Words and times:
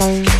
Thank 0.00 0.32
you. 0.32 0.39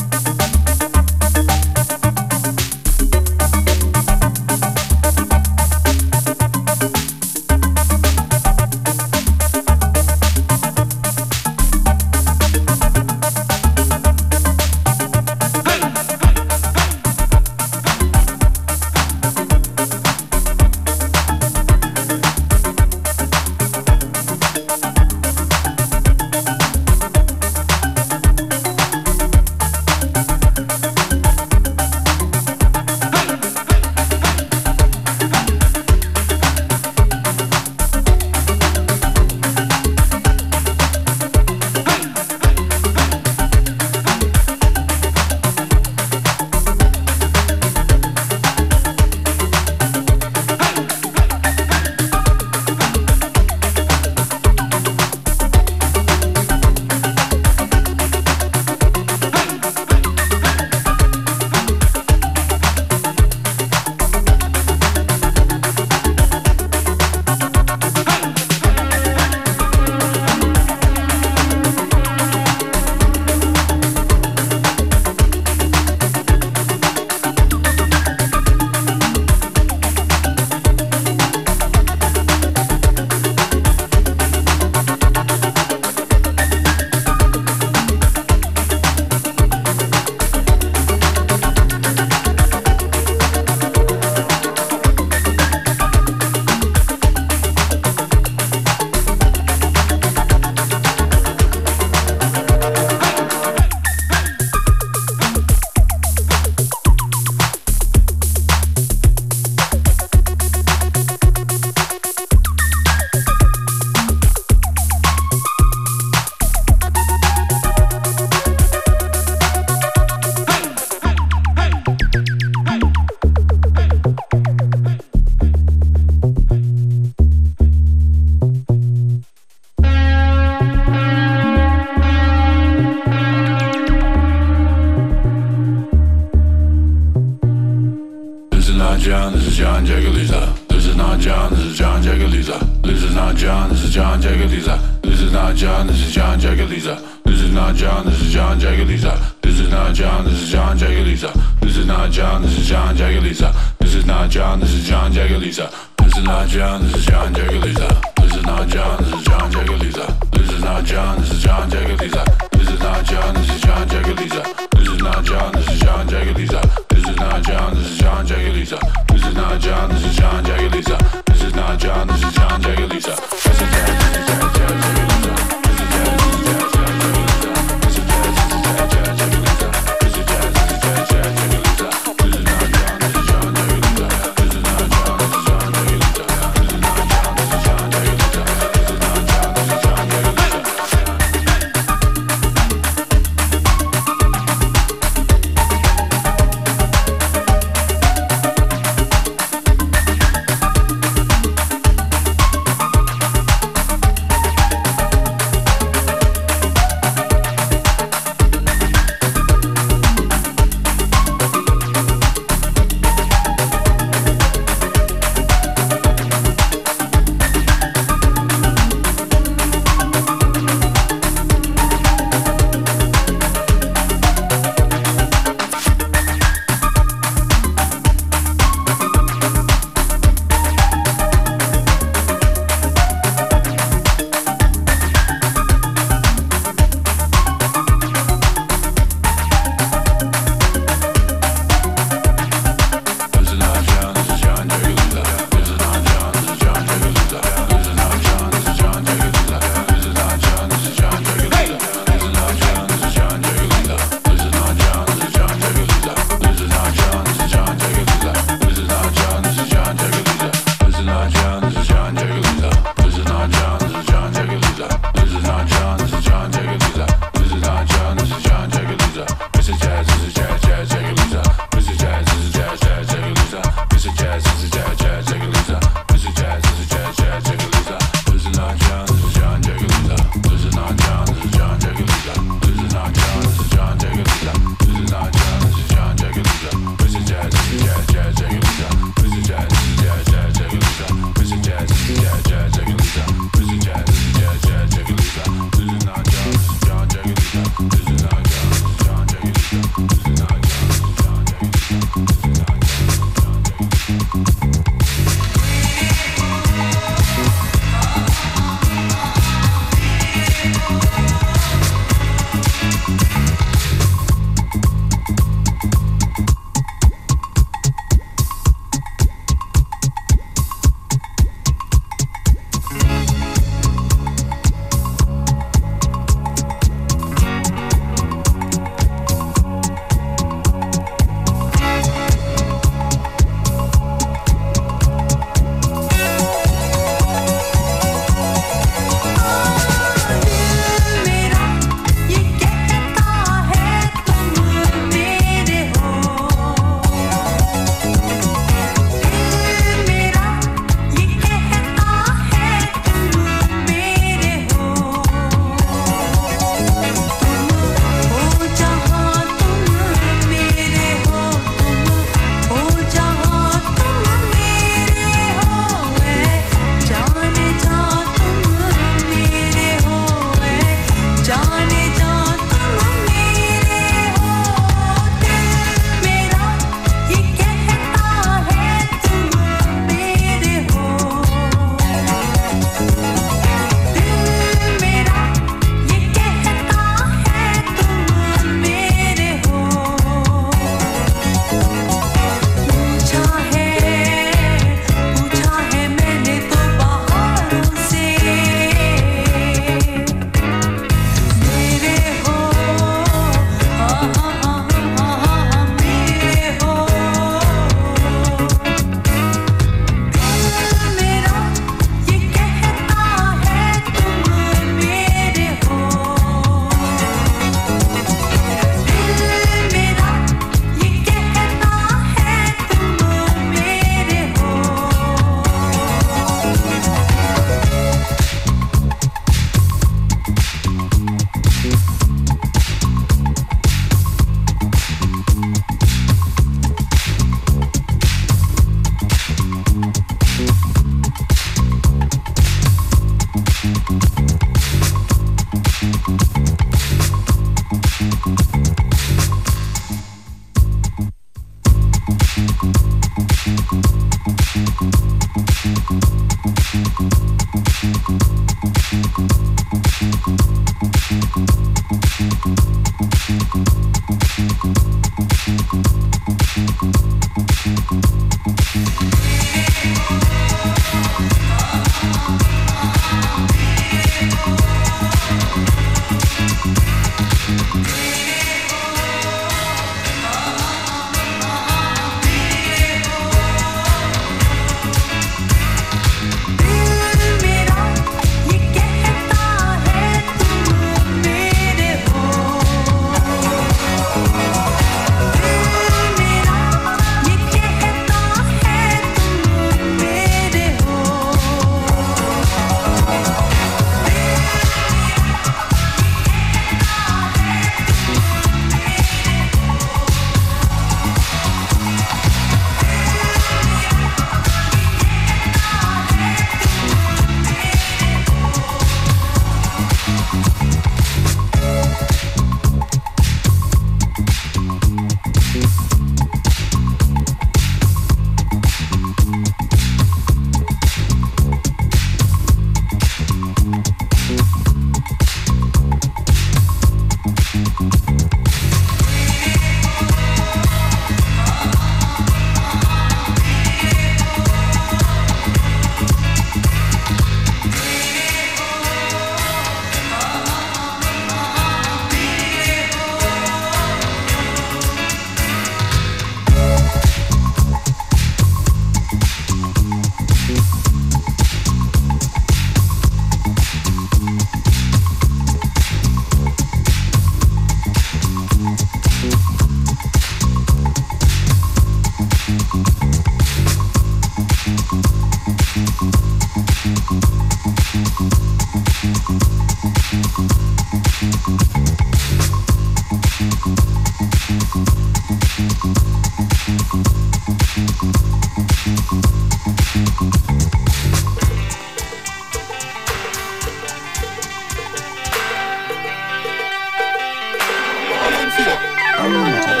Vamos. 599.43 600.00